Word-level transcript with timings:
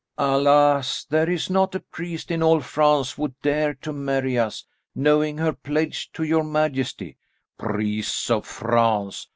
"Alas, 0.17 1.05
there 1.05 1.29
is 1.29 1.47
not 1.47 1.75
a 1.75 1.79
priest 1.79 2.31
in 2.31 2.41
all 2.41 2.59
France 2.59 3.19
would 3.19 3.39
dare 3.43 3.75
to 3.75 3.93
marry 3.93 4.35
us, 4.35 4.65
knowing 4.95 5.37
her 5.37 5.53
pledged 5.53 6.15
to 6.15 6.23
your 6.23 6.43
majesty." 6.43 7.17
"Priests 7.59 8.31
of 8.31 8.47
France! 8.47 9.27